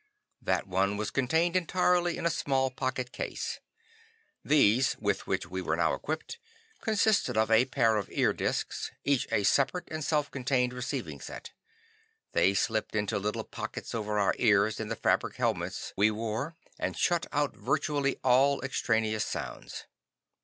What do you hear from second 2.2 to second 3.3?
a small pocket